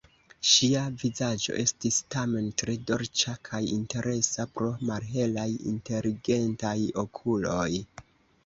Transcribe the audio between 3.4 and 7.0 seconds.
kaj interesa pro malhelaj, inteligentaj